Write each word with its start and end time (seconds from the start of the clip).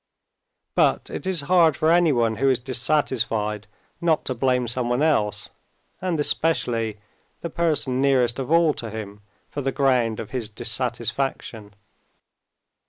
But 0.73 1.11
it 1.11 1.27
is 1.27 1.41
hard 1.41 1.77
for 1.77 1.91
anyone 1.91 2.37
who 2.37 2.49
is 2.49 2.57
dissatisfied 2.59 3.67
not 4.01 4.25
to 4.25 4.33
blame 4.33 4.67
someone 4.67 5.03
else, 5.03 5.51
and 6.01 6.19
especially 6.19 6.97
the 7.41 7.51
person 7.51 8.01
nearest 8.01 8.39
of 8.39 8.51
all 8.51 8.73
to 8.73 8.89
him, 8.89 9.21
for 9.47 9.61
the 9.61 9.71
ground 9.71 10.19
of 10.19 10.31
his 10.31 10.49
dissatisfaction. 10.49 11.75